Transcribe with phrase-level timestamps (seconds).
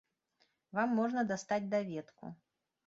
[0.79, 2.37] Вам можна дастаць даведку.